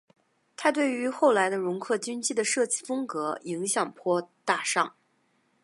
[0.57, 4.95] 它对于后来容克军机的设计风格影响颇大上。